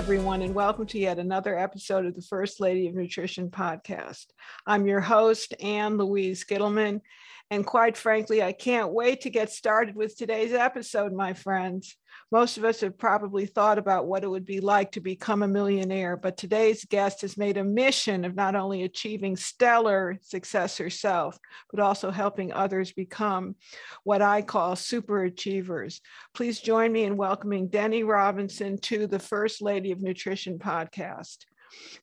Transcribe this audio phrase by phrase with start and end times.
[0.00, 4.24] everyone, and welcome to yet another episode of the First Lady of Nutrition podcast.
[4.66, 7.02] I'm your host, Ann Louise Gittleman,
[7.50, 11.98] and quite frankly, I can't wait to get started with today's episode, my friends.
[12.32, 15.48] Most of us have probably thought about what it would be like to become a
[15.48, 21.36] millionaire, but today's guest has made a mission of not only achieving stellar success herself,
[21.72, 23.56] but also helping others become
[24.04, 26.00] what I call super achievers.
[26.32, 31.38] Please join me in welcoming Deni Robinson to the First Lady of Nutrition podcast.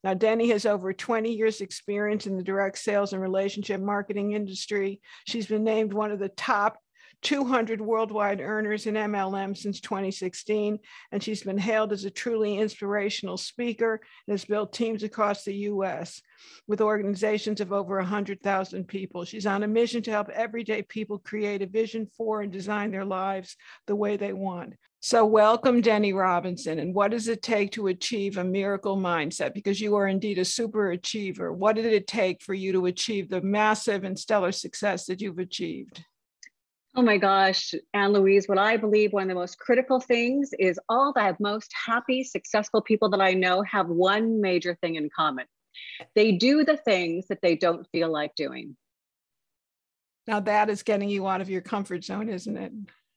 [0.03, 4.99] Now, Deni has over 20 years experience in the direct sales and relationship marketing industry.
[5.25, 6.77] She's been named one of the top
[7.21, 10.79] 200 worldwide earners in MLM since 2016,
[11.11, 15.55] and she's been hailed as a truly inspirational speaker and has built teams across the
[15.55, 16.21] US
[16.67, 19.25] with organizations of over 100,000 people.
[19.25, 23.05] She's on a mission to help everyday people create a vision for and design their
[23.05, 23.55] lives
[23.87, 24.75] the way they want.
[24.99, 26.79] So, welcome, Deni Robinson.
[26.79, 29.53] And what does it take to achieve a miracle mindset?
[29.53, 31.53] Because you are indeed a super achiever.
[31.53, 35.37] What did it take for you to achieve the massive and stellar success that you've
[35.37, 36.03] achieved?
[36.97, 40.79] Oh my gosh, Ann Louise, what I believe one of the most critical things is
[40.89, 45.45] all the most happy, successful people that I know have one major thing in common.
[46.15, 48.75] They do the things that they don't feel like doing.
[50.25, 52.71] Now, that is getting you out of your comfort zone, isn't it?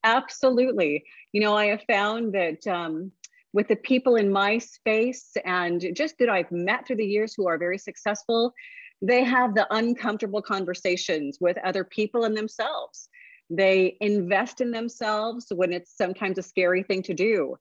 [0.05, 1.03] Absolutely.
[1.33, 3.11] You know, I have found that um,
[3.55, 7.48] with the people in my space and just that I've met through the years who
[7.48, 8.53] are very successful,
[9.00, 13.09] they have the uncomfortable conversations with other people and themselves
[13.51, 17.56] they invest in themselves when it's sometimes a scary thing to do.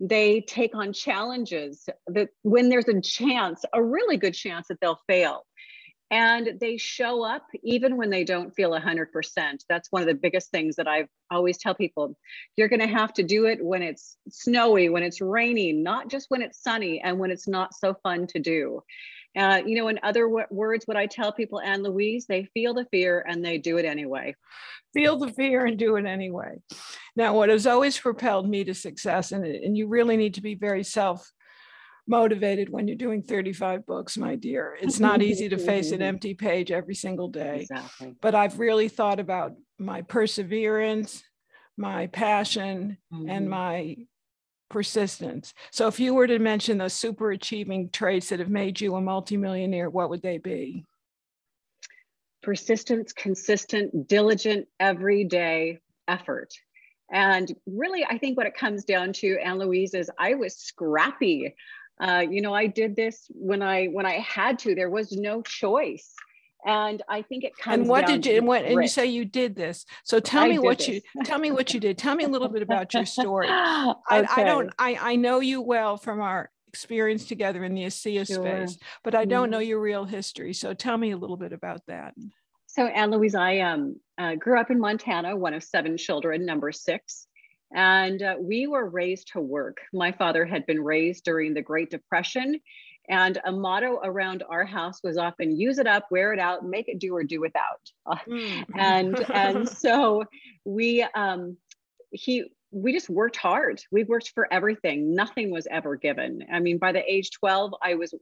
[0.00, 5.00] They take on challenges that when there's a chance, a really good chance that they'll
[5.06, 5.44] fail.
[6.10, 9.06] And they show up even when they don't feel 100%.
[9.68, 12.16] That's one of the biggest things that I always tell people.
[12.56, 16.26] You're going to have to do it when it's snowy, when it's raining, not just
[16.28, 18.82] when it's sunny and when it's not so fun to do.
[19.36, 22.74] Uh, you know, in other w- words, what I tell people, Ann Louise, they feel
[22.74, 24.34] the fear and they do it anyway.
[24.92, 26.56] Feel the fear and do it anyway.
[27.16, 30.54] Now, what has always propelled me to success, and, and you really need to be
[30.54, 31.28] very self
[32.06, 34.76] motivated when you're doing 35 books, my dear.
[34.80, 37.66] It's not easy to face an empty page every single day.
[37.70, 38.14] Exactly.
[38.20, 41.22] But I've really thought about my perseverance,
[41.76, 43.28] my passion, mm-hmm.
[43.28, 43.96] and my
[44.74, 45.54] persistence.
[45.70, 49.00] So if you were to mention those super achieving traits that have made you a
[49.00, 50.84] multimillionaire, what would they be?
[52.42, 56.54] Persistence, consistent, diligent, everyday effort.
[57.12, 61.54] And really, I think what it comes down to, Ann Louise, is I was scrappy.
[62.00, 64.74] Uh, you know, I did this when I when I had to.
[64.74, 66.12] There was no choice
[66.64, 67.80] and I think it comes.
[67.80, 68.38] And what did you?
[68.38, 69.84] And, what, and you say you did this.
[70.04, 70.88] So tell I me what this.
[70.88, 71.98] you tell me what you did.
[71.98, 73.46] Tell me a little bit about your story.
[73.48, 73.52] okay.
[74.08, 74.72] I, I, don't.
[74.78, 78.44] I I know you well from our experience together in the ASEA sure.
[78.44, 79.52] space, but I don't mm-hmm.
[79.52, 80.52] know your real history.
[80.54, 82.14] So tell me a little bit about that.
[82.66, 86.72] So Ann Louise, I um, uh, grew up in Montana, one of seven children, number
[86.72, 87.28] six.
[87.72, 89.78] And uh, we were raised to work.
[89.92, 92.60] My father had been raised during the Great Depression
[93.08, 96.88] and a motto around our house was often use it up, wear it out, make
[96.88, 97.80] it do or do without.
[98.28, 98.64] Mm.
[98.74, 100.24] and and so
[100.64, 101.56] we um
[102.10, 103.80] he we just worked hard.
[103.92, 105.14] We worked for everything.
[105.14, 106.44] Nothing was ever given.
[106.52, 108.12] I mean, by the age 12, I was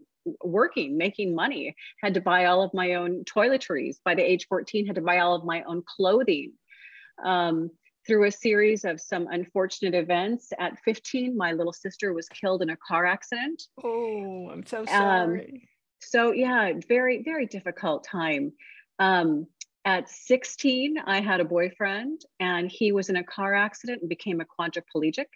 [0.44, 3.96] working, making money, had to buy all of my own toiletries.
[4.04, 6.52] By the age 14, had to buy all of my own clothing.
[7.24, 7.70] Um,
[8.06, 10.52] through a series of some unfortunate events.
[10.58, 13.62] At 15, my little sister was killed in a car accident.
[13.82, 15.40] Oh, I'm so um, sorry.
[15.40, 15.60] Um,
[16.00, 18.52] so, yeah, very, very difficult time.
[18.98, 19.46] Um,
[19.84, 24.40] at 16, I had a boyfriend and he was in a car accident and became
[24.40, 25.26] a quadriplegic.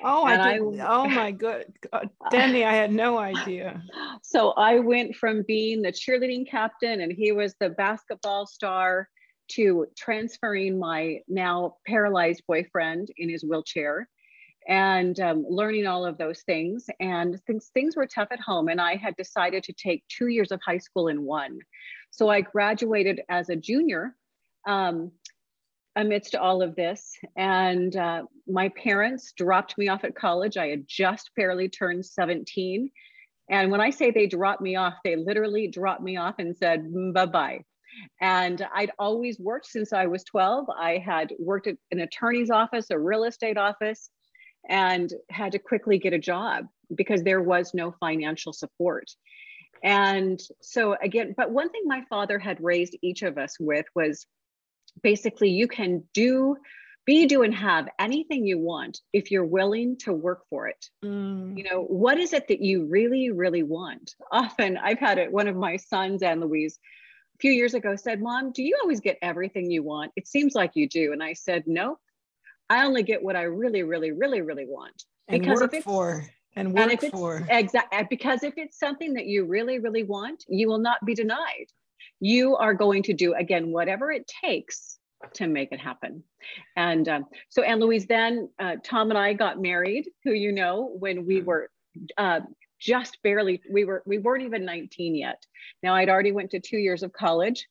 [0.00, 1.72] Oh, and I, did, I oh my good,
[2.30, 3.82] Danny, I had no idea.
[4.20, 9.08] So I went from being the cheerleading captain and he was the basketball star
[9.48, 14.08] to transferring my now paralyzed boyfriend in his wheelchair
[14.68, 16.86] and um, learning all of those things.
[17.00, 18.68] And things, things were tough at home.
[18.68, 21.58] And I had decided to take two years of high school in one.
[22.10, 24.14] So I graduated as a junior
[24.66, 25.10] um,
[25.96, 27.12] amidst all of this.
[27.36, 30.58] And uh, my parents dropped me off at college.
[30.58, 32.90] I had just barely turned 17.
[33.50, 36.92] And when I say they dropped me off, they literally dropped me off and said,
[37.14, 37.64] bye bye.
[38.20, 40.66] And I'd always worked since I was 12.
[40.70, 44.10] I had worked at an attorney's office, a real estate office,
[44.68, 49.06] and had to quickly get a job because there was no financial support.
[49.82, 54.26] And so, again, but one thing my father had raised each of us with was
[55.02, 56.56] basically you can do
[57.08, 60.90] be, do, and have anything you want if you're willing to work for it.
[61.02, 61.56] Mm.
[61.56, 64.14] You know, what is it that you really, really want?
[64.30, 66.78] Often I've had it, one of my sons Ann Louise
[67.40, 70.12] few years ago said, Mom, do you always get everything you want?
[70.16, 71.12] It seems like you do.
[71.12, 71.98] And I said, No,
[72.68, 75.04] I only get what I really, really, really, really want.
[75.28, 76.24] And because work if it's, for
[76.56, 77.46] and work and if for.
[77.50, 78.06] Exactly.
[78.10, 81.66] Because if it's something that you really, really want, you will not be denied.
[82.20, 84.98] You are going to do, again, whatever it takes
[85.34, 86.22] to make it happen.
[86.76, 90.96] And um, so, Ann Louise, then uh, Tom and I got married, who you know,
[90.98, 91.46] when we mm-hmm.
[91.46, 91.70] were
[92.16, 92.40] uh,
[92.78, 95.44] just barely, we were, we weren't even 19 yet.
[95.82, 97.66] Now I'd already went to two years of college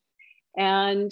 [0.57, 1.11] and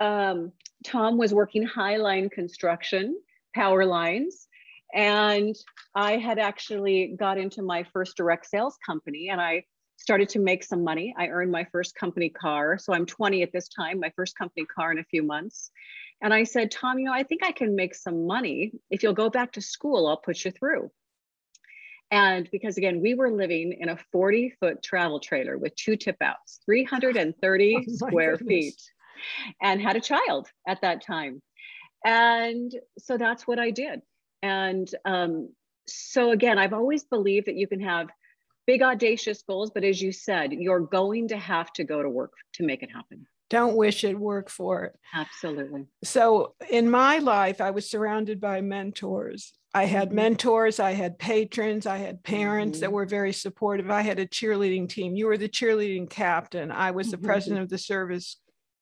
[0.00, 0.52] um,
[0.84, 3.20] Tom was working highline construction,
[3.54, 4.46] power lines.
[4.94, 5.54] And
[5.94, 9.64] I had actually got into my first direct sales company and I
[9.96, 11.14] started to make some money.
[11.18, 12.78] I earned my first company car.
[12.78, 15.70] So I'm 20 at this time, my first company car in a few months.
[16.22, 18.72] And I said, Tom, you know, I think I can make some money.
[18.90, 20.90] If you'll go back to school, I'll put you through.
[22.10, 26.16] And because again, we were living in a 40 foot travel trailer with two tip
[26.22, 28.48] outs, 330 oh square goodness.
[28.48, 28.82] feet,
[29.62, 31.42] and had a child at that time.
[32.04, 34.00] And so that's what I did.
[34.42, 35.50] And um,
[35.86, 38.08] so again, I've always believed that you can have
[38.66, 42.32] big audacious goals, but as you said, you're going to have to go to work
[42.54, 43.26] to make it happen.
[43.50, 44.96] Don't wish it, work for it.
[45.14, 45.86] Absolutely.
[46.04, 49.54] So in my life, I was surrounded by mentors.
[49.78, 50.16] I had mm-hmm.
[50.16, 52.82] mentors, I had patrons, I had parents mm-hmm.
[52.82, 53.90] that were very supportive.
[53.90, 55.14] I had a cheerleading team.
[55.14, 56.72] You were the cheerleading captain.
[56.72, 58.38] I was the president of the service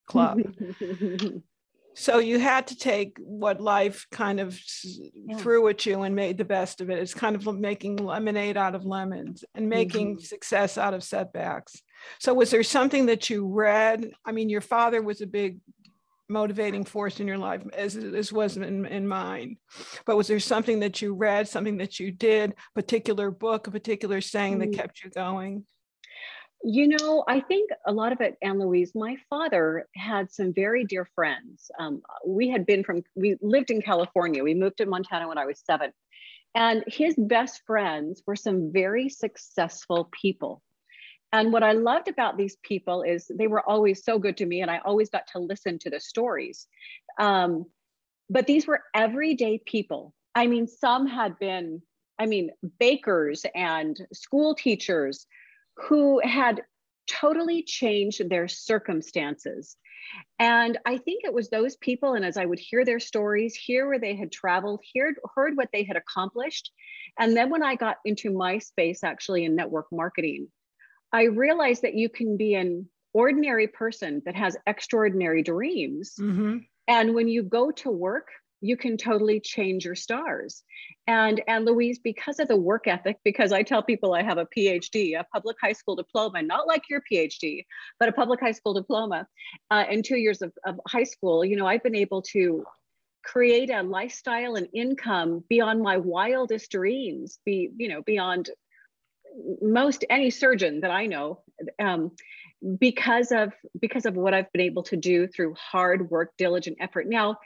[0.06, 0.40] club.
[1.94, 5.36] so you had to take what life kind of yeah.
[5.36, 8.74] threw at you and made the best of it it's kind of making lemonade out
[8.74, 10.22] of lemons and making mm-hmm.
[10.22, 11.82] success out of setbacks
[12.18, 15.58] so was there something that you read i mean your father was a big
[16.28, 19.56] motivating force in your life as this was in, in mine
[20.04, 24.20] but was there something that you read something that you did particular book a particular
[24.20, 24.74] saying that mm.
[24.74, 25.64] kept you going
[26.68, 30.84] you know, I think a lot of it, Ann Louise, my father had some very
[30.84, 31.70] dear friends.
[31.78, 34.42] Um, we had been from, we lived in California.
[34.42, 35.92] We moved to Montana when I was seven.
[36.56, 40.62] And his best friends were some very successful people.
[41.36, 44.62] And what I loved about these people is they were always so good to me,
[44.62, 46.66] and I always got to listen to the stories.
[47.18, 47.66] Um,
[48.30, 50.14] but these were everyday people.
[50.34, 51.82] I mean, some had been,
[52.18, 55.26] I mean, bakers and school teachers
[55.76, 56.62] who had
[57.06, 59.76] totally changed their circumstances.
[60.38, 63.86] And I think it was those people, and as I would hear their stories, hear
[63.86, 66.72] where they had traveled, heard, heard what they had accomplished.
[67.18, 70.48] And then when I got into my space, actually in network marketing,
[71.12, 76.14] I realized that you can be an ordinary person that has extraordinary dreams.
[76.20, 76.58] Mm-hmm.
[76.88, 78.28] And when you go to work,
[78.60, 80.62] you can totally change your stars.
[81.06, 84.46] And Ann Louise, because of the work ethic, because I tell people I have a
[84.46, 87.64] PhD, a public high school diploma, not like your PhD,
[87.98, 89.26] but a public high school diploma,
[89.70, 91.44] uh, and two years of, of high school.
[91.44, 92.64] You know, I've been able to
[93.24, 97.38] create a lifestyle and income beyond my wildest dreams.
[97.44, 98.50] Be you know beyond
[99.60, 101.40] most any surgeon that I know.
[101.78, 102.12] Um,
[102.78, 107.06] because of because of what I've been able to do through hard work, diligent effort.
[107.06, 107.36] Now,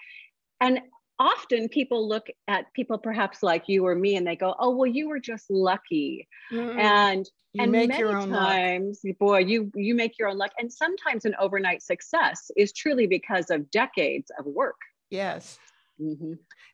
[0.60, 0.80] and
[1.20, 4.86] often people look at people perhaps like you or me and they go oh well
[4.86, 6.78] you were just lucky mm-hmm.
[6.78, 9.18] and you and many times luck.
[9.18, 13.50] boy you you make your own luck and sometimes an overnight success is truly because
[13.50, 14.78] of decades of work
[15.10, 15.58] yes
[16.00, 16.32] mm-hmm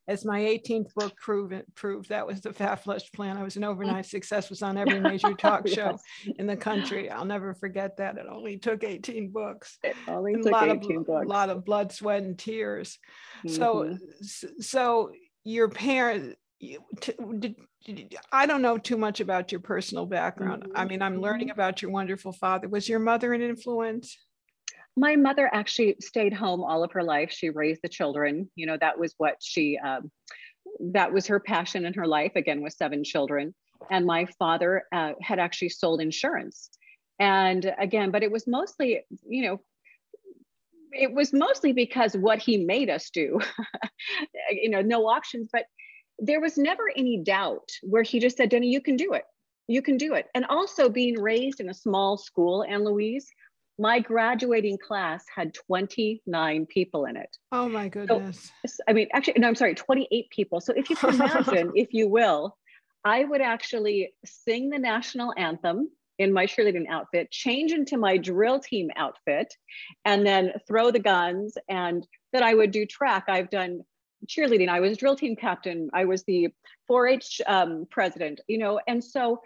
[0.09, 3.37] as my 18th book proved, proved that was the fat flush plan.
[3.37, 6.37] I was an overnight success, was on every major talk show yes.
[6.39, 7.11] in the country.
[7.11, 8.17] I'll never forget that.
[8.17, 9.79] It only took 18 books.
[9.83, 11.27] It only took a lot 18 of, books.
[11.27, 12.99] A lot of blood, sweat, and tears.
[13.45, 13.57] Mm-hmm.
[13.57, 13.99] So,
[14.61, 15.11] so
[15.43, 20.63] your parents, did, did, I don't know too much about your personal background.
[20.63, 20.77] Mm-hmm.
[20.77, 21.61] I mean, I'm learning mm-hmm.
[21.61, 22.69] about your wonderful father.
[22.69, 24.17] Was your mother an influence?
[24.97, 27.31] My mother actually stayed home all of her life.
[27.31, 28.51] She raised the children.
[28.55, 30.11] You know, that was what she, um,
[30.93, 33.55] that was her passion in her life, again, with seven children.
[33.91, 36.71] And my father uh, had actually sold insurance.
[37.19, 39.61] And again, but it was mostly, you know,
[40.93, 43.39] it was mostly because what he made us do,
[44.51, 45.67] you know, no options, but
[46.19, 49.25] there was never any doubt where he just said, Deni, you can do it.
[49.69, 50.27] You can do it.
[50.35, 53.27] And also being raised in a small school, Ann Louise,
[53.79, 57.37] my graduating class had 29 people in it.
[57.53, 58.51] Oh my goodness.
[58.67, 60.61] So, I mean, actually, no, I'm sorry, 28 people.
[60.61, 62.57] So if you can imagine, if you will,
[63.05, 68.59] I would actually sing the national anthem in my cheerleading outfit, change into my drill
[68.59, 69.53] team outfit,
[70.07, 71.59] and then throw the guns.
[71.69, 73.25] And that I would do track.
[73.29, 73.81] I've done
[74.27, 74.69] cheerleading.
[74.69, 75.89] I was drill team captain.
[75.95, 76.49] I was the
[76.91, 78.41] 4-H um, president.
[78.47, 79.41] You know, and so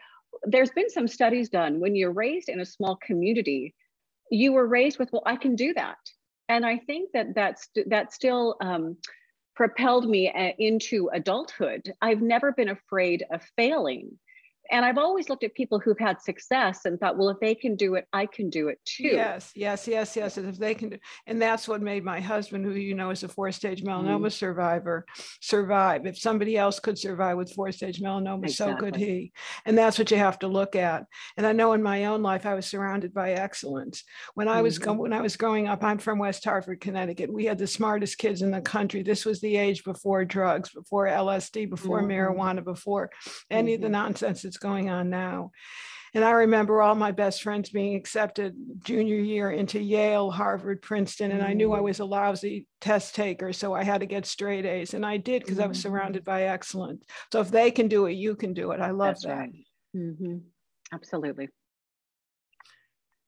[0.45, 3.75] there's been some studies done when you're raised in a small community,
[4.31, 5.99] you were raised with, well, I can do that,
[6.49, 8.57] and I think that that's that still.
[8.61, 8.97] Um,
[9.57, 11.93] propelled me uh, into adulthood.
[12.01, 14.19] I've never been afraid of failing
[14.71, 17.75] and I've always looked at people who've had success and thought, well, if they can
[17.75, 19.09] do it, I can do it too.
[19.09, 20.37] Yes, yes, yes, yes.
[20.37, 23.25] And If they can do, and that's what made my husband, who you know is
[23.25, 24.33] a four-stage melanoma mm.
[24.33, 25.05] survivor,
[25.41, 26.07] survive.
[26.07, 28.75] If somebody else could survive with four-stage melanoma, exactly.
[28.75, 29.33] so could he.
[29.67, 31.05] And that's what you have to look at.
[31.37, 34.05] And I know in my own life, I was surrounded by excellence.
[34.35, 34.99] When I was mm-hmm.
[34.99, 37.33] when I was growing up, I'm from West Hartford, Connecticut.
[37.33, 39.03] We had the smartest kids in the country.
[39.03, 42.11] This was the age before drugs, before LSD, before mm-hmm.
[42.11, 43.11] marijuana, before
[43.51, 43.75] any mm-hmm.
[43.75, 44.05] of the mm-hmm.
[44.05, 45.51] nonsense that's going on now.
[46.13, 51.31] And I remember all my best friends being accepted junior year into Yale, Harvard, Princeton,
[51.31, 51.85] and I knew I mm.
[51.85, 55.43] was a lousy test taker, so I had to get straight A's, and I did
[55.43, 55.83] because I was mm.
[55.83, 57.05] surrounded by excellence.
[57.33, 58.81] So if they can do it, you can do it.
[58.81, 59.37] I love That's that.
[59.37, 59.67] Right.
[59.97, 60.39] Mm-hmm.
[60.93, 61.49] Absolutely.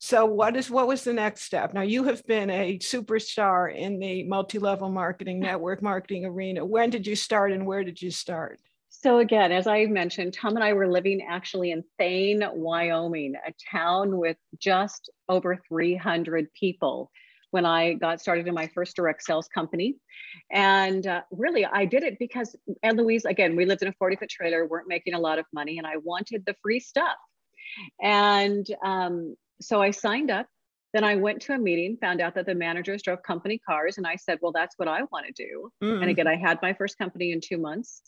[0.01, 1.75] So what is what was the next step?
[1.75, 6.65] Now you have been a superstar in the multi-level marketing network marketing arena.
[6.65, 8.59] When did you start and where did you start?
[8.95, 13.53] So again, as I mentioned, Tom and I were living actually in Thayne, Wyoming, a
[13.71, 17.11] town with just over 300 people
[17.53, 19.97] when I got started in my first direct sales company.
[20.53, 24.17] And uh, really, I did it because, Ann Louise, again, we lived in a 40
[24.17, 27.17] foot trailer, weren't making a lot of money, and I wanted the free stuff.
[28.03, 30.47] And um, so I signed up.
[30.93, 34.07] Then I went to a meeting, found out that the managers drove company cars, and
[34.07, 35.71] I said, Well, that's what I want to do.
[35.83, 36.03] Mm.
[36.03, 38.03] And again, I had my first company in two months.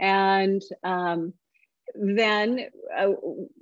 [0.00, 1.32] And um,
[1.94, 3.08] then uh,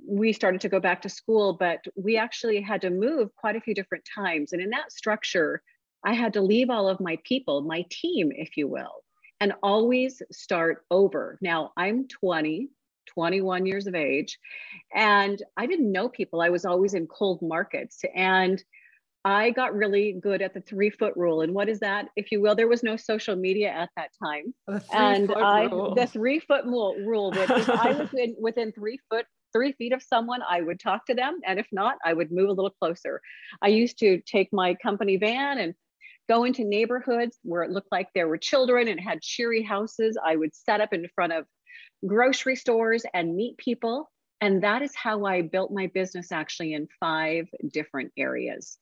[0.07, 3.61] we started to go back to school, but we actually had to move quite a
[3.61, 4.53] few different times.
[4.53, 5.63] And in that structure,
[6.05, 9.03] I had to leave all of my people, my team, if you will,
[9.41, 11.39] and always start over.
[11.41, 12.69] Now I'm 20,
[13.07, 14.39] 21 years of age,
[14.95, 16.41] and I didn't know people.
[16.41, 18.03] I was always in cold markets.
[18.15, 18.63] And
[19.27, 21.41] I got really good at the three foot rule.
[21.41, 22.55] And what is that, if you will?
[22.55, 24.55] There was no social media at that time.
[24.93, 25.97] and I, rule.
[25.97, 29.93] the three foot rule, rule that if I was in, within three foot, three feet
[29.93, 31.41] of someone, I would talk to them.
[31.45, 33.21] And if not, I would move a little closer.
[33.61, 35.75] I used to take my company van and
[36.29, 40.17] go into neighborhoods where it looked like there were children and had cheery houses.
[40.25, 41.47] I would set up in front of
[42.07, 44.09] grocery stores and meet people.
[44.41, 48.79] And that is how I built my business actually in five different areas.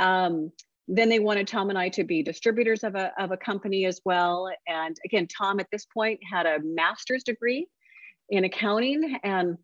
[0.00, 0.50] Um,
[0.88, 4.00] then they wanted Tom and I to be distributors of a, of a company as
[4.04, 4.50] well.
[4.66, 7.68] And again, Tom at this point had a master's degree
[8.28, 9.56] in accounting and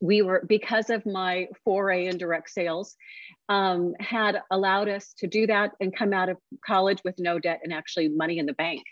[0.00, 2.96] we were because of my foray in direct sales
[3.48, 7.60] um, had allowed us to do that and come out of college with no debt
[7.62, 8.82] and actually money in the bank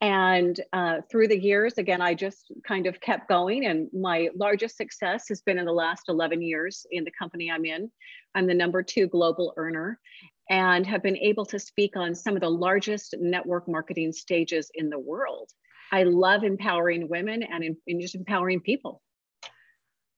[0.00, 3.64] and uh, through the years, again, I just kind of kept going.
[3.66, 7.64] And my largest success has been in the last 11 years in the company I'm
[7.64, 7.90] in.
[8.34, 9.98] I'm the number two global earner
[10.50, 14.90] and have been able to speak on some of the largest network marketing stages in
[14.90, 15.50] the world.
[15.92, 19.00] I love empowering women and, and just empowering people.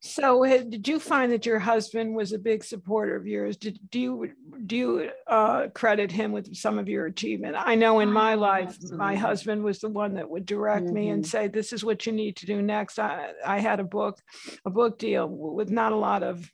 [0.00, 3.56] So, did you find that your husband was a big supporter of yours?
[3.56, 4.32] Did do you
[4.66, 7.56] do you uh, credit him with some of your achievement?
[7.58, 8.98] I know in my life, absolutely.
[8.98, 10.94] my husband was the one that would direct mm-hmm.
[10.94, 11.30] me and mm-hmm.
[11.30, 14.20] say, "This is what you need to do next." I I had a book,
[14.66, 16.48] a book deal with not a lot of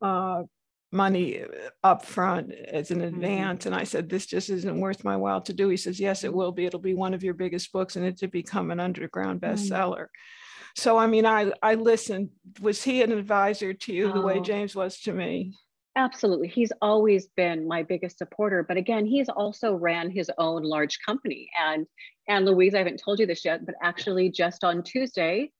[0.00, 0.44] uh,
[0.90, 1.44] money
[1.82, 3.14] up front as an mm-hmm.
[3.14, 3.74] advance, mm-hmm.
[3.74, 6.32] and I said, "This just isn't worth my while to do." He says, "Yes, it
[6.32, 6.64] will be.
[6.64, 10.43] It'll be one of your biggest books, and it to become an underground bestseller." Mm-hmm.
[10.74, 12.30] So, I mean, I, I listened.
[12.60, 14.42] Was he an advisor to you the way oh.
[14.42, 15.54] James was to me?
[15.96, 16.48] Absolutely.
[16.48, 18.64] He's always been my biggest supporter.
[18.66, 21.48] But again, he's also ran his own large company.
[21.58, 21.86] And
[22.28, 25.52] Ann Louise, I haven't told you this yet, but actually just on Tuesday,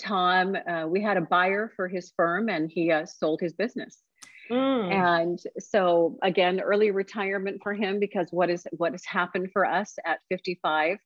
[0.00, 3.98] Tom, uh, we had a buyer for his firm and he uh, sold his business.
[4.50, 4.92] Mm.
[4.92, 9.96] And so again, early retirement for him because what is what has happened for us
[10.04, 10.98] at 55.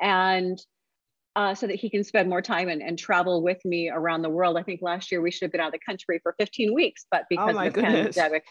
[0.00, 0.58] And
[1.36, 4.28] uh, so that he can spend more time and, and travel with me around the
[4.28, 4.56] world.
[4.56, 7.06] I think last year we should have been out of the country for 15 weeks,
[7.10, 8.16] but oh because oh of the goodness.
[8.16, 8.44] pandemic,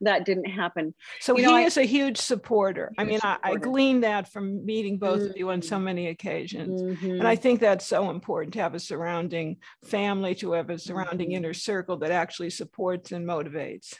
[0.00, 0.94] that didn't happen.
[1.20, 2.92] So you he know, is I, a huge supporter.
[2.98, 5.30] Huge I mean, I, I, gleaned that from meeting both mm-hmm.
[5.30, 5.84] of you on so mm-hmm.
[5.84, 6.82] many occasions.
[6.82, 7.10] Mm-hmm.
[7.10, 11.28] And I think that's so important to have a surrounding family, to have a surrounding
[11.28, 11.36] mm-hmm.
[11.36, 13.94] inner circle that actually supports and motivates.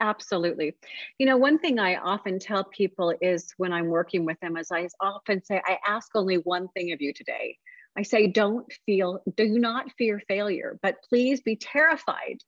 [0.00, 0.74] Absolutely.
[1.18, 4.70] You know, one thing I often tell people is when I'm working with them, is
[4.70, 7.58] I often say, I ask only one thing of you today.
[7.96, 12.38] I say, don't feel, do not fear failure, but please be terrified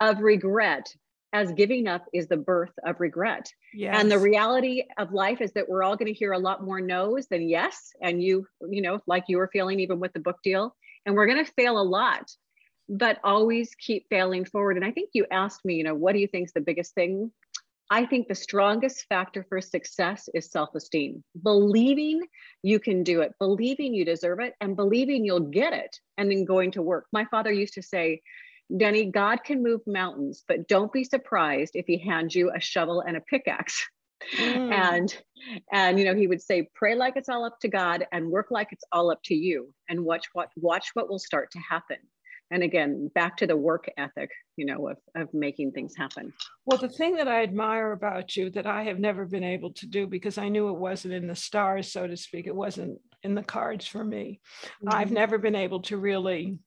[0.00, 0.86] of regret
[1.32, 3.50] as giving up is the birth of regret.
[3.72, 3.96] Yes.
[3.98, 6.80] And the reality of life is that we're all going to hear a lot more
[6.80, 7.90] no's than yes.
[8.00, 11.26] And you, you know, like you were feeling even with the book deal, and we're
[11.26, 12.30] going to fail a lot,
[12.88, 14.76] but always keep failing forward.
[14.76, 16.94] And I think you asked me, you know, what do you think is the biggest
[16.94, 17.30] thing?
[17.90, 22.22] I think the strongest factor for success is self esteem, believing
[22.62, 26.44] you can do it, believing you deserve it, and believing you'll get it, and then
[26.44, 27.06] going to work.
[27.12, 28.22] My father used to say,
[28.72, 33.00] Deni, God can move mountains, but don't be surprised if he hands you a shovel
[33.00, 33.86] and a pickaxe.
[34.38, 34.72] Mm.
[34.72, 35.16] And
[35.70, 38.46] and you know, he would say, pray like it's all up to God and work
[38.50, 41.98] like it's all up to you and watch what watch what will start to happen.
[42.54, 46.32] And again, back to the work ethic, you know, of, of making things happen.
[46.64, 49.88] Well, the thing that I admire about you that I have never been able to
[49.88, 53.34] do because I knew it wasn't in the stars, so to speak, it wasn't in
[53.34, 54.38] the cards for me.
[54.66, 54.88] Mm-hmm.
[54.88, 56.60] I've never been able to really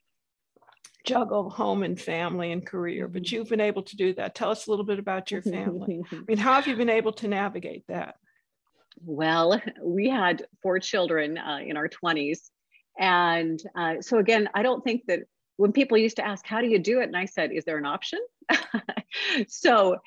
[1.05, 3.35] juggle home and family and career, but mm-hmm.
[3.35, 4.35] you've been able to do that.
[4.35, 6.01] Tell us a little bit about your family.
[6.11, 8.15] I mean, how have you been able to navigate that?
[9.05, 12.39] Well, we had four children uh, in our 20s.
[12.99, 15.21] And uh, so, again, I don't think that
[15.57, 17.05] when people used to ask, How do you do it?
[17.05, 18.19] And I said, Is there an option?
[19.47, 19.97] so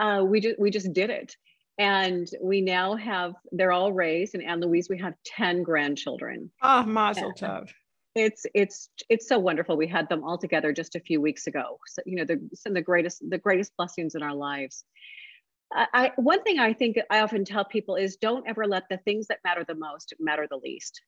[0.00, 1.36] uh, we, just, we just did it.
[1.78, 4.34] And we now have, they're all raised.
[4.34, 6.50] And Ann Louise, we have 10 grandchildren.
[6.62, 7.68] Ah, oh, mazel tov
[8.14, 11.78] it's it's it's so wonderful we had them all together just a few weeks ago
[11.86, 14.84] so you know the some of the greatest the greatest blessings in our lives
[15.72, 18.98] I, I one thing i think i often tell people is don't ever let the
[18.98, 21.00] things that matter the most matter the least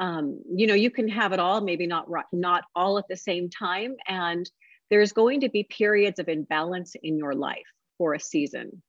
[0.00, 3.48] um, you know you can have it all maybe not not all at the same
[3.50, 4.50] time and
[4.92, 7.64] there's going to be periods of imbalance in your life
[7.96, 8.82] for a season.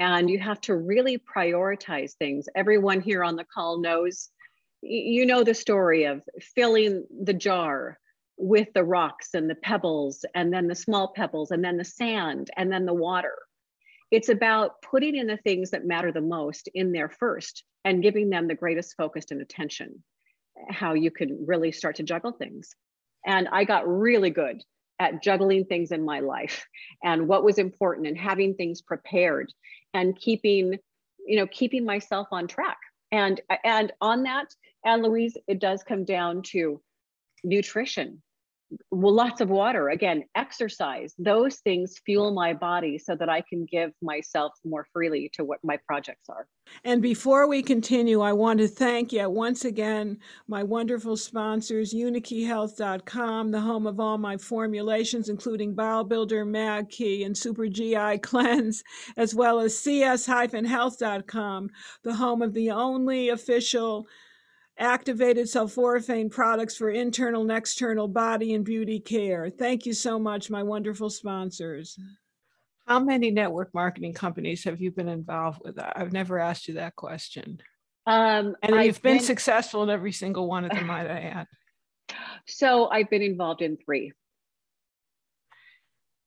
[0.00, 2.46] And you have to really prioritize things.
[2.56, 4.30] Everyone here on the call knows
[4.80, 7.98] you know the story of filling the jar
[8.38, 12.48] with the rocks and the pebbles and then the small pebbles and then the sand
[12.56, 13.36] and then the water.
[14.10, 18.30] It's about putting in the things that matter the most in there first and giving
[18.30, 20.02] them the greatest focus and attention
[20.68, 22.74] how you can really start to juggle things.
[23.24, 24.62] And i got really good
[24.98, 26.66] at juggling things in my life
[27.02, 29.52] and what was important and having things prepared
[29.94, 30.78] and keeping
[31.26, 32.78] you know keeping myself on track.
[33.10, 36.80] And and on that Ann Louise it does come down to
[37.44, 38.22] nutrition
[38.90, 39.88] well, lots of water.
[39.88, 45.30] Again exercise those things fuel my body so that i can give myself more freely
[45.32, 46.46] to what my projects are.
[46.84, 53.50] And before we continue i want to thank you once again my wonderful sponsors unikeyhealth.com
[53.50, 58.82] the home of all my formulations including bowel builder mag key and super gi cleanse
[59.16, 61.70] as well as cs-health.com
[62.04, 64.06] the home of the only official
[64.82, 69.48] activated sulforaphane products for internal and external body and beauty care.
[69.48, 71.96] Thank you so much, my wonderful sponsors.
[72.86, 75.78] How many network marketing companies have you been involved with?
[75.78, 77.58] I've never asked you that question.
[78.06, 81.20] Um, and I've you've been, been, successful in every single one of them, might I
[81.20, 81.46] add.
[82.48, 84.12] So I've been involved in three.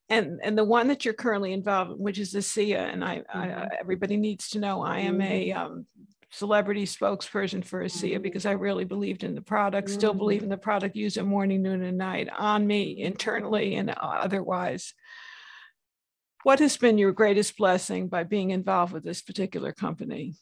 [0.07, 3.17] And and the one that you're currently involved in, which is the ASEA, and I,
[3.17, 3.37] mm-hmm.
[3.37, 5.59] I everybody needs to know I am a mm-hmm.
[5.59, 5.85] um,
[6.35, 8.21] celebrity spokesperson for ASEA mm-hmm.
[8.21, 10.19] because I really believed in the product, still mm-hmm.
[10.19, 14.93] believe in the product, use it morning, noon, and night on me internally and otherwise.
[16.43, 20.35] What has been your greatest blessing by being involved with this particular company?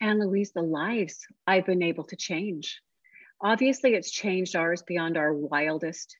[0.00, 2.82] Ann Louise, the lives I've been able to change.
[3.40, 6.16] Obviously, it's changed ours beyond our wildest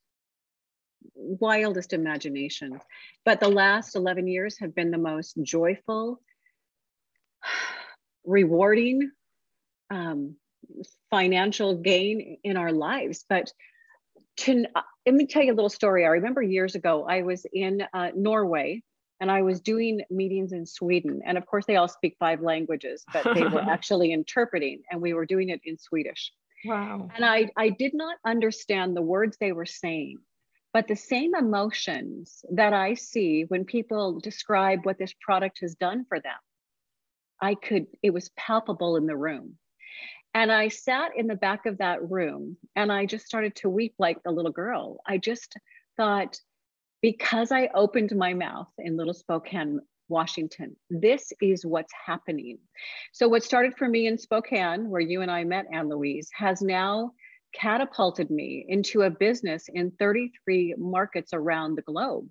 [1.14, 2.80] wildest imagination.
[3.26, 6.20] But the last 11 years have been the most joyful,
[8.24, 9.10] rewarding
[9.90, 10.36] um,
[11.10, 13.24] financial gain in our lives.
[13.28, 13.52] But
[14.38, 16.04] to, uh, let me tell you a little story.
[16.04, 18.82] I remember years ago, I was in uh, Norway
[19.20, 21.22] and I was doing meetings in Sweden.
[21.24, 25.14] And of course, they all speak five languages, but they were actually interpreting, and we
[25.14, 26.32] were doing it in Swedish.
[26.64, 27.08] Wow.
[27.14, 30.18] And I, I did not understand the words they were saying,
[30.72, 36.04] but the same emotions that I see when people describe what this product has done
[36.08, 36.34] for them
[37.40, 39.56] I could, it was palpable in the room.
[40.34, 43.94] And I sat in the back of that room and I just started to weep
[43.98, 44.98] like a little girl.
[45.06, 45.54] I just
[45.96, 46.36] thought,
[47.00, 52.58] because I opened my mouth in Little Spokane, Washington, this is what's happening.
[53.12, 56.60] So, what started for me in Spokane, where you and I met, Ann Louise, has
[56.60, 57.12] now
[57.54, 62.28] catapulted me into a business in 33 markets around the globe.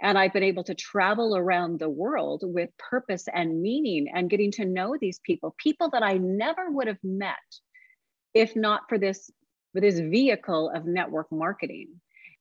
[0.00, 4.52] And I've been able to travel around the world with purpose and meaning and getting
[4.52, 7.36] to know these people, people that I never would have met
[8.34, 9.30] if not for this,
[9.72, 11.88] for this vehicle of network marketing.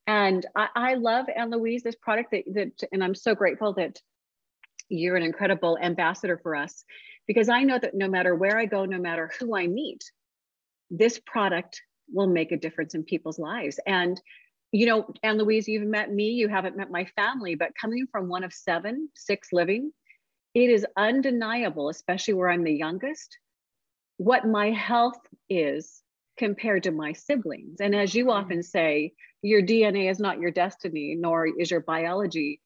[0.06, 4.00] And I, I love Ann Louise, this product that, that, and I'm so grateful that
[4.89, 6.86] you're an incredible ambassador for us
[7.28, 10.04] because I know that no matter where I go, no matter who I meet,
[10.89, 13.80] this product will make a difference in people's lives.
[13.86, 14.22] And
[14.78, 18.28] you know, Ann Louise, you've met me, you haven't met my family, but coming from
[18.28, 19.92] one of seven, six living,
[20.54, 23.40] it is undeniable, especially where I'm the youngest,
[24.18, 25.18] what my health
[25.50, 26.04] is
[26.38, 27.82] compared to my siblings.
[27.82, 28.38] And as you mm-hmm.
[28.38, 32.62] often say, your DNA is not your destiny, nor is your biology,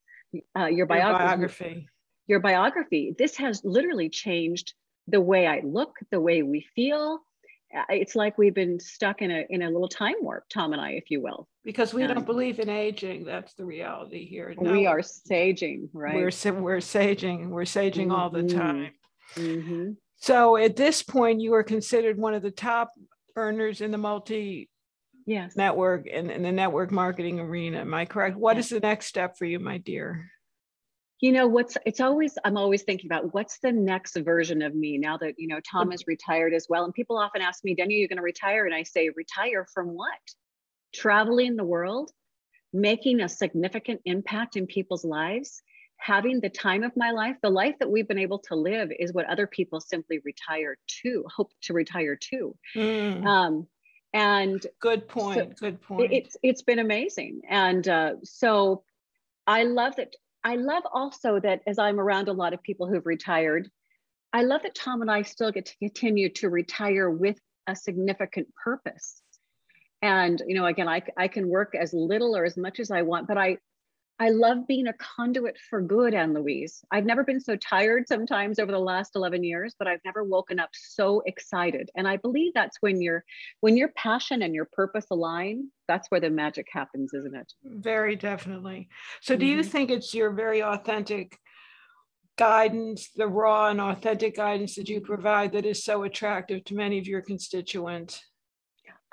[0.60, 1.14] uh, your, biography.
[1.16, 1.88] your biography.
[2.28, 3.16] Your biography.
[3.18, 4.74] This has literally changed
[5.08, 7.22] the way I look, the way we feel,
[7.90, 10.92] it's like we've been stuck in a in a little time warp tom and i
[10.92, 14.72] if you will because we um, don't believe in aging that's the reality here no,
[14.72, 18.12] we are saging right we're we're saging we're saging mm-hmm.
[18.12, 18.58] all the mm-hmm.
[18.58, 18.92] time
[19.36, 19.92] mm-hmm.
[20.18, 22.90] so at this point you are considered one of the top
[23.36, 24.70] earners in the multi
[25.26, 28.66] yes network and in, in the network marketing arena am i correct What yes.
[28.66, 30.30] is the next step for you my dear
[31.22, 34.98] you know what's it's always i'm always thinking about what's the next version of me
[34.98, 36.84] now that you know tom is retired as well.
[36.84, 38.66] And people often ask me Deni are you going to retire?
[38.66, 40.12] And i say retire from what?
[40.94, 42.12] Traveling the world
[42.74, 45.62] making a significant impact in people's lives
[45.98, 49.14] having the time of my life the life that we've been able to live is
[49.14, 52.56] what other people simply retire to hope to retire to.
[52.76, 53.26] Mm.
[53.26, 53.68] um,
[54.14, 56.12] and good point so good point.
[56.12, 57.42] it's it's been amazing.
[57.48, 58.84] And uh, so
[59.46, 63.06] i love that I love also that as I'm around a lot of people who've
[63.06, 63.70] retired,
[64.34, 68.48] I love that Tom and I still get to continue to retire with a significant
[68.64, 69.22] purpose.
[70.02, 73.04] And, you know, again, I, I can work as little or as much as I
[73.04, 73.58] want, but I,
[74.20, 76.84] I love being a conduit for good, Ann Louise.
[76.92, 80.60] I've never been so tired sometimes over the last 11 years, but I've never woken
[80.60, 81.90] up so excited.
[81.96, 83.24] And I believe that's when your
[83.62, 87.52] when your passion and your purpose align, that's where the magic happens, isn't it?
[87.64, 88.90] Very definitely.
[89.22, 89.58] So do mm-hmm.
[89.58, 91.38] you think it's your very authentic
[92.38, 97.00] guidance, the raw and authentic guidance that you provide that is so attractive to many
[97.00, 98.22] of your constituents?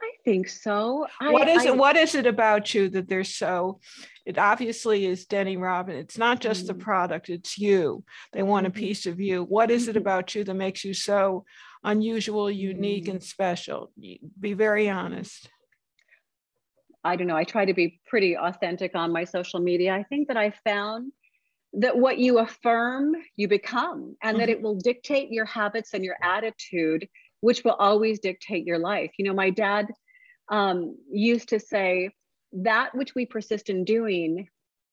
[0.00, 1.06] I think so.
[1.20, 1.76] What I, is I, it?
[1.76, 3.80] What is it about you that they're so?
[4.24, 5.96] It obviously is Deni Robin.
[5.96, 6.78] It's not just mm-hmm.
[6.78, 8.04] the product; it's you.
[8.32, 8.78] They want mm-hmm.
[8.78, 9.44] a piece of you.
[9.44, 9.98] What is it mm-hmm.
[9.98, 11.44] about you that makes you so
[11.82, 13.12] unusual, unique, mm-hmm.
[13.12, 13.90] and special?
[13.98, 15.48] Be very honest.
[17.02, 17.36] I don't know.
[17.36, 19.94] I try to be pretty authentic on my social media.
[19.94, 21.12] I think that I found
[21.74, 24.50] that what you affirm, you become, and that mm-hmm.
[24.52, 27.08] it will dictate your habits and your attitude
[27.40, 29.12] which will always dictate your life.
[29.18, 29.86] You know, my dad
[30.50, 32.10] um, used to say,
[32.52, 34.48] that which we persist in doing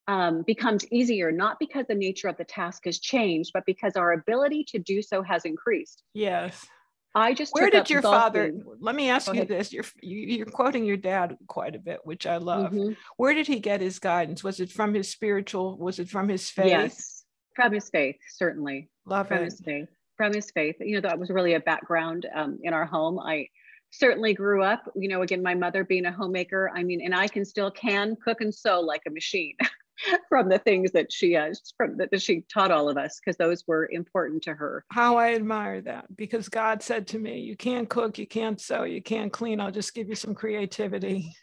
[0.07, 4.13] um, becomes easier, not because the nature of the task has changed, but because our
[4.13, 6.03] ability to do so has increased.
[6.13, 6.65] Yes.
[7.17, 8.51] I just where did your father?
[8.81, 12.37] Let me ask you this: you're you're quoting your dad quite a bit, which I
[12.37, 12.73] love.
[12.73, 12.91] Mm-hmm.
[13.15, 14.43] Where did he get his guidance?
[14.43, 15.77] Was it from his spiritual?
[15.77, 16.67] Was it from his faith?
[16.67, 17.23] Yes,
[17.55, 18.89] from his faith, certainly.
[19.05, 19.45] Love from it.
[19.45, 20.75] his faith from his faith.
[20.79, 23.19] You know, that was really a background um, in our home.
[23.19, 23.47] I
[23.91, 26.71] certainly grew up, you know, again, my mother being a homemaker.
[26.75, 29.55] I mean, and I can still can cook and sew like a machine
[30.29, 33.63] from the things that she uh, from that she taught all of us because those
[33.67, 34.83] were important to her.
[34.91, 38.83] How I admire that because God said to me, "You can't cook, you can't sew,
[38.83, 39.59] you can't clean.
[39.59, 41.33] I'll just give you some creativity."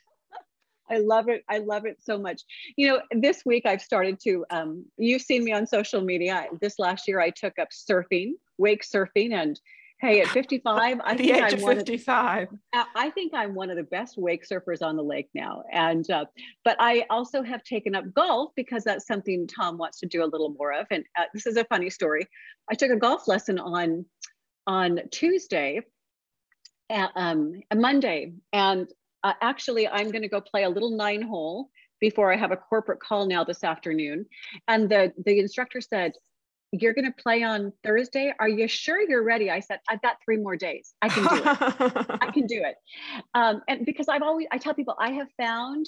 [0.92, 1.42] I love it.
[1.48, 2.42] I love it so much.
[2.76, 6.46] You know, this week I've started to, um, you've seen me on social media.
[6.60, 9.32] This last year I took up surfing, wake surfing.
[9.32, 9.58] And
[10.00, 12.48] hey, at 55, I think I'm 55.
[12.74, 15.62] Of, I think I'm one of the best wake surfers on the lake now.
[15.72, 16.26] And, uh,
[16.64, 20.26] but I also have taken up golf because that's something Tom wants to do a
[20.26, 20.86] little more of.
[20.90, 22.26] And uh, this is a funny story.
[22.70, 24.04] I took a golf lesson on,
[24.66, 25.80] on Tuesday,
[26.90, 28.88] uh, um, a Monday, and
[29.24, 32.56] uh, actually, I'm going to go play a little nine hole before I have a
[32.56, 34.26] corporate call now this afternoon.
[34.68, 36.12] And the, the instructor said,
[36.72, 38.32] you're going to play on Thursday.
[38.40, 39.50] Are you sure you're ready?
[39.50, 40.94] I said, I've got three more days.
[41.02, 42.06] I can do it.
[42.20, 42.76] I can do it.
[43.34, 45.86] Um, and because I've always, I tell people, I have found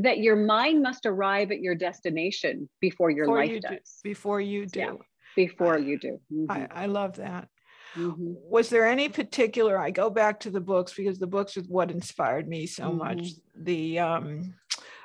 [0.00, 3.70] that your mind must arrive at your destination before your before life you does.
[3.70, 4.80] Do, before you do.
[4.80, 4.92] Yeah,
[5.36, 6.18] before you do.
[6.32, 6.50] Mm-hmm.
[6.50, 7.48] I, I love that.
[7.96, 8.34] Mm-hmm.
[8.50, 9.78] Was there any particular?
[9.78, 12.98] I go back to the books because the books is what inspired me so mm-hmm.
[12.98, 13.30] much.
[13.56, 14.54] The um,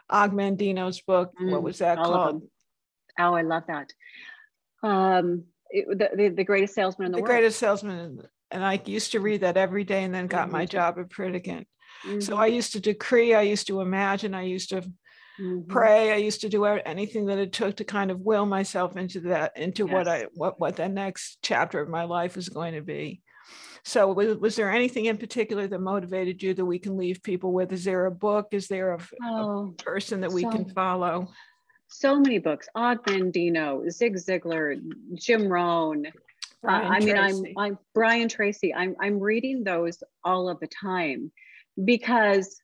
[0.09, 1.31] Og Mandino's book.
[1.41, 2.43] Mm, what was that called?
[3.17, 3.91] Oh, I love that.
[4.83, 7.29] Um, it, the, the, the greatest salesman in the, the world.
[7.29, 10.57] greatest salesman, and I used to read that every day, and then got mm-hmm.
[10.57, 11.65] my job at Pritikin.
[12.19, 12.55] So I mm-hmm.
[12.55, 13.35] used to decree.
[13.35, 14.33] I used to imagine.
[14.33, 14.81] I used to
[15.41, 15.71] mm-hmm.
[15.71, 16.11] pray.
[16.11, 19.57] I used to do anything that it took to kind of will myself into that,
[19.57, 19.93] into yes.
[19.93, 23.21] what I what what the next chapter of my life was going to be.
[23.83, 27.51] So, was, was, there anything in particular that motivated you that we can leave people
[27.51, 27.71] with?
[27.73, 28.49] Is there a book?
[28.51, 31.27] Is there a, oh, a person that we so, can follow?
[31.87, 34.79] So many books: Og Mandino, Zig Ziglar,
[35.15, 36.05] Jim Rohn.
[36.63, 38.73] Uh, I mean, I'm I'm Brian Tracy.
[38.73, 41.31] I'm I'm reading those all of the time
[41.83, 42.60] because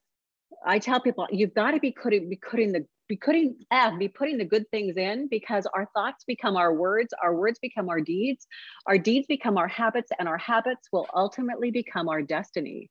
[0.66, 3.56] I tell people you've got to be putting be putting the be putting
[4.00, 7.90] be putting the good things in because our thoughts become our words, our words become
[7.90, 8.48] our deeds,
[8.86, 12.90] our deeds become our habits, and our habits will ultimately become our destiny.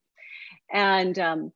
[0.73, 1.53] And um,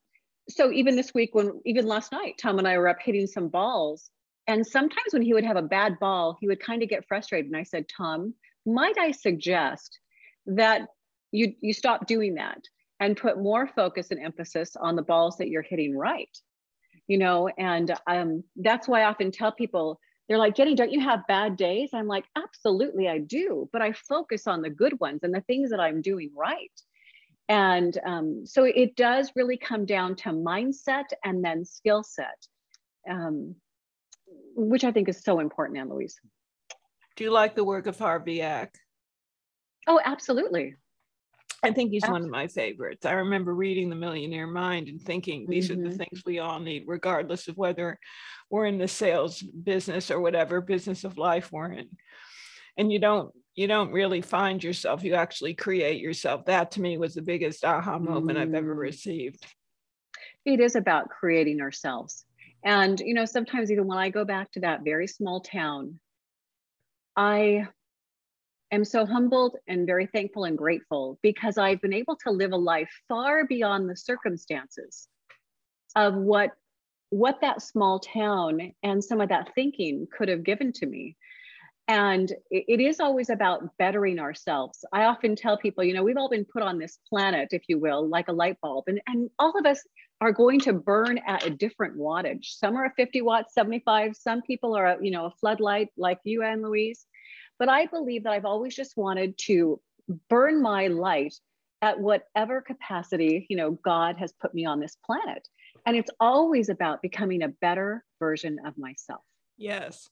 [0.49, 3.49] so even this week, when even last night, Tom and I were up hitting some
[3.49, 4.11] balls,
[4.47, 7.51] and sometimes when he would have a bad ball, he would kind of get frustrated.
[7.51, 8.35] And I said, Tom,
[8.67, 9.99] might I suggest
[10.47, 10.89] that
[11.33, 12.59] you you stop doing that
[13.01, 16.29] and put more focus and emphasis on the balls that you're hitting right?
[17.11, 21.01] you know, and um, that's why I often tell people, they're like, Jenny, don't you
[21.01, 21.91] have bad days?
[21.93, 25.71] I'm like, absolutely, I do, but I focus on the good ones and the things
[25.71, 26.71] that I'm doing right.
[27.49, 32.47] And um, so it does really come down to mindset and then skill set,
[33.11, 33.57] um,
[34.55, 36.15] which I think is so important, Ann Louise.
[37.17, 38.69] Do you like the work of Harv Eker?
[39.89, 40.77] Oh, absolutely.
[41.63, 43.05] I think he's one of my favorites.
[43.05, 45.81] I remember reading The Millionaire Mind and thinking these mm-hmm.
[45.81, 45.99] are the mm-hmm.
[45.99, 47.99] things we all need, regardless of whether
[48.49, 51.89] we're in the sales business or whatever business of life we're in.
[52.79, 56.47] And you don't you don't really find yourself, you actually create yourself.
[56.47, 58.43] That to me was the biggest aha moment mm.
[58.43, 58.79] I've ever mm.
[58.79, 59.45] received.
[60.47, 62.25] It is about creating ourselves.
[62.65, 66.01] And you know, sometimes even when I go back to that very small town,
[67.17, 67.69] I
[68.73, 72.57] am so humbled and very thankful and grateful because I've been able to live a
[72.57, 75.09] life far beyond the circumstances
[75.97, 76.51] of what
[77.11, 81.17] what that small town and some of that thinking could have given to me.
[81.89, 84.85] And it is always about bettering ourselves.
[84.93, 87.81] I often tell people, you know, we've all been put on this planet, if you
[87.81, 89.83] will, like a light bulb, and, and all of us
[90.21, 92.45] are going to burn at a different wattage.
[92.45, 94.15] Some are a 50 watts, 75.
[94.15, 97.07] Some people are, you know, a floodlight like you, Ann Louise.
[97.61, 99.81] But I believe that I've always just wanted to
[100.31, 101.35] burn my light
[101.83, 105.47] at whatever capacity, you know, God has put me on this planet.
[105.87, 109.21] And it's always about becoming a better version of myself.
[109.59, 110.09] Yes.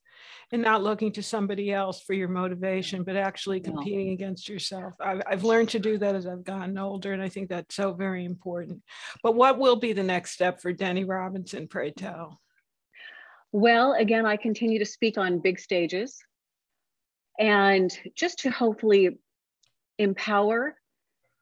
[0.52, 4.12] And not looking to somebody else for your motivation, but actually competing no.
[4.12, 4.92] against yourself.
[5.00, 7.14] I've, I've learned to do that as I've gotten older.
[7.14, 8.82] And I think that's so very important.
[9.22, 12.40] But what will be the next step for Deni Robinson, pray tell?
[13.52, 16.22] Well, again, I continue to speak on big stages
[17.38, 19.18] and just to hopefully
[19.98, 20.76] empower,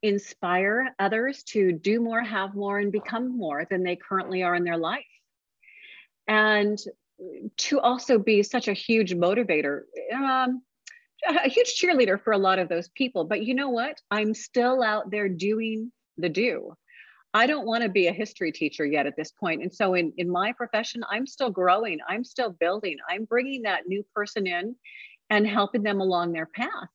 [0.02, 4.64] inspire others to do more, have more, and become more than they currently are in
[4.64, 5.04] their life.
[6.28, 6.78] And
[7.56, 9.82] to also be such a huge motivator,
[10.14, 10.62] um,
[11.28, 13.24] a huge cheerleader for a lot of those people.
[13.24, 14.00] But you know what?
[14.10, 16.74] I'm still out there doing the do.
[17.32, 19.62] I don't want to be a history teacher yet at this point.
[19.62, 23.86] And so in, in my profession, I'm still growing, I'm still building, I'm bringing that
[23.86, 24.74] new person in
[25.30, 26.88] and helping them along their path.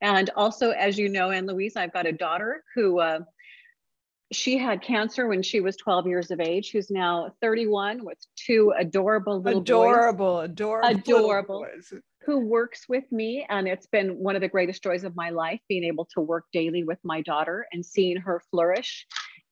[0.00, 3.20] And also, as you know, Ann Louise, I've got a daughter who uh,
[4.32, 8.72] she had cancer when she was 12 years of age, who's now 31 with two
[8.78, 10.50] adorable little adorable, boys.
[10.50, 11.66] Adorable, adorable,
[12.26, 13.46] who works with me.
[13.48, 16.44] And it's been one of the greatest joys of my life being able to work
[16.52, 19.06] daily with my daughter and seeing her flourish.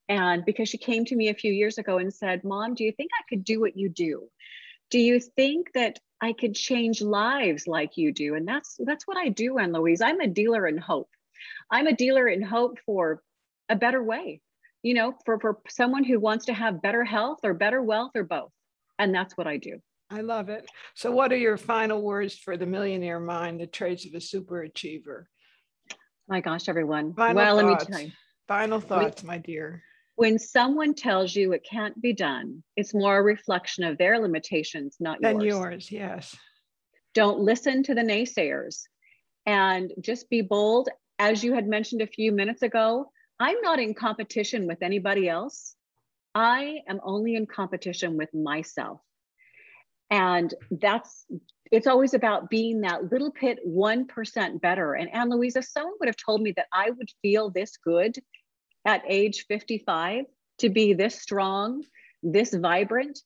[0.08, 2.92] And because she came to me a few years ago and said, Mom, do you
[2.92, 4.28] think I could do what you do?
[4.90, 8.36] Do you think that I could change lives like you do.
[8.36, 10.00] And that's that's what I do, Ann Louise.
[10.00, 11.10] I'm a dealer in hope.
[11.70, 13.20] I'm a dealer in hope for
[13.68, 14.40] a better way,
[14.82, 18.22] you know, for, for someone who wants to have better health or better wealth or
[18.22, 18.52] both.
[19.00, 19.80] And that's what I do.
[20.10, 20.70] I love it.
[20.94, 24.62] So, what are your final words for the millionaire mind, the traits of a super
[24.62, 25.28] achiever?
[26.28, 27.14] My gosh, everyone.
[27.14, 27.80] Final well, thoughts.
[27.80, 28.12] let me tell you.
[28.46, 29.82] Final thoughts, my dear
[30.22, 34.96] when someone tells you it can't be done, it's more a reflection of their limitations,
[35.00, 35.90] not than yours.
[35.90, 35.90] yours.
[35.90, 36.36] Yes.
[37.12, 38.82] Don't listen to the naysayers
[39.46, 40.88] and just be bold.
[41.18, 45.74] As you had mentioned a few minutes ago, I'm not in competition with anybody else.
[46.36, 49.00] I am only in competition with myself.
[50.08, 51.26] And that's
[51.72, 54.94] it's always about being that little bit 1% better.
[54.94, 58.14] And Ann Louisa, someone would have told me that I would feel this good
[58.84, 60.24] at age 55
[60.58, 61.82] to be this strong,
[62.22, 63.18] this vibrant,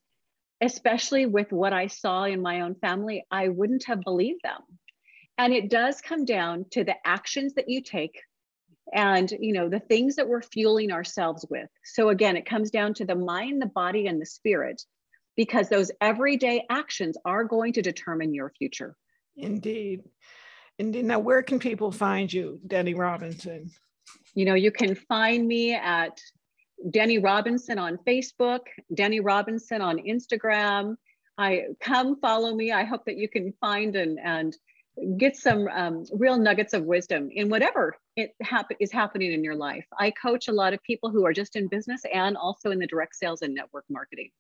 [0.61, 4.61] especially with what I saw in my own family, I wouldn't have believed them.
[5.39, 8.21] And it does come down to the actions that you take
[8.93, 11.69] and you know the things that we're fueling ourselves with.
[11.85, 14.81] So again, it comes down to the mind, the body and the spirit
[15.37, 18.97] because those everyday actions are going to determine your future.
[19.37, 20.03] Indeed.
[20.79, 21.05] Indeed.
[21.05, 23.71] Now, where can people find you, Deni Robinson?
[24.35, 26.21] You know, you can find me at
[26.89, 28.61] Deni Robinson on Facebook,
[28.95, 30.97] Deni Robinson on Instagram.
[31.39, 32.73] I come follow me.
[32.73, 34.57] I hope that you can find and and
[35.19, 38.35] get some um, real nuggets of wisdom in whatever it
[38.81, 39.85] is happening in your life.
[39.99, 42.87] I coach a lot of people who are just in business and also in the
[42.87, 44.31] direct sales and network marketing.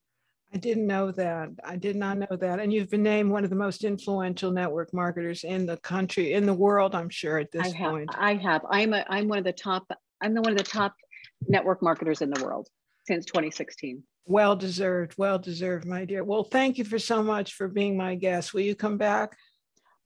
[0.54, 1.50] I didn't know that.
[1.64, 2.60] I did not know that.
[2.60, 6.46] And you've been named one of the most influential network marketers in the country, in
[6.46, 8.10] the world, I'm sure at this I have, point.
[8.16, 8.64] I have.
[8.70, 9.84] I'm a I'm one of the top
[10.22, 10.94] I'm the one of the top
[11.48, 12.68] network marketers in the world
[13.06, 14.02] since 2016.
[14.24, 16.24] Well deserved, well deserved, my dear.
[16.24, 18.54] Well, thank you for so much for being my guest.
[18.54, 19.36] Will you come back?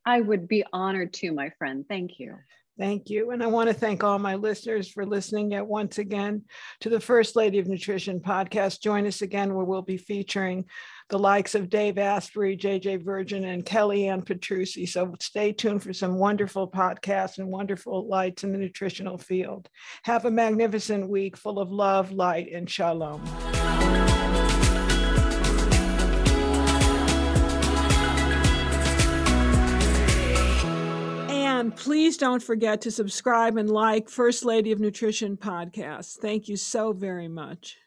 [0.05, 1.85] I would be honored to, my friend.
[1.89, 2.37] Thank you.
[2.81, 3.31] Thank you.
[3.31, 6.45] And I want to thank all my listeners for listening yet once again
[6.81, 8.81] to the First Lady of Nutrition podcast.
[8.81, 10.65] Join us again where we'll be featuring
[11.11, 14.87] the likes of Dave Asprey, JJ Virgin, and Kellyann Petrucci.
[14.87, 19.69] So stay tuned for some wonderful podcasts and wonderful lights in the nutritional field.
[20.05, 23.23] Have a magnificent week full of love, light, and shalom.
[31.77, 36.19] Please don't forget to subscribe and like First Lady of Nutrition podcast.
[36.19, 37.80] Thank you so very much.